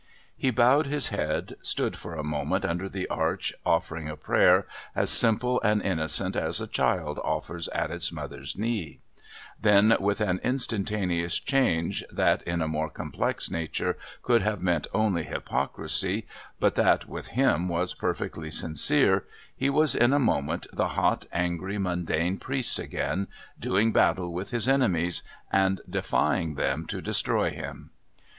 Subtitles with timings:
[0.35, 5.11] He bowed his head, stood for a moment under the arch offering a prayer as
[5.11, 8.99] simple and innocent as a child offers at its mother's knee,
[9.61, 15.21] then with an instantaneous change that in a more complex nature could have meant only
[15.21, 16.25] hypocrisy,
[16.59, 19.25] but that with him was perfectly sincere,
[19.55, 23.27] he was in a moment the hot, angry, mundane priest again,
[23.59, 25.21] doing battle with his enemies
[25.51, 27.91] and defying them to destroy him.